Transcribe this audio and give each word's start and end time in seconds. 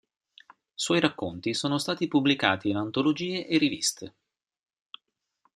Suoi 0.73 0.99
racconti 0.99 1.53
sono 1.53 1.77
stati 1.77 2.07
pubblicati 2.07 2.69
in 2.69 2.77
antologie 2.77 3.45
e 3.45 3.59
riviste. 3.59 4.15